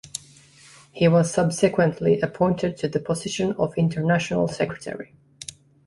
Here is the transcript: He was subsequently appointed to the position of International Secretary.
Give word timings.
He 0.91 1.07
was 1.07 1.31
subsequently 1.31 2.21
appointed 2.21 2.75
to 2.77 2.87
the 2.87 2.99
position 2.99 3.51
of 3.59 3.77
International 3.77 4.47
Secretary. 4.47 5.13